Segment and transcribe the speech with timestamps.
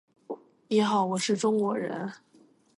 [0.67, 2.11] 你好，我是中国人。